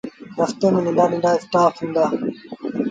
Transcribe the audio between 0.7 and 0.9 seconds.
ميݩ